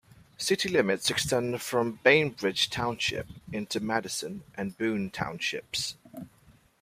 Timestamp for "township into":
2.71-3.79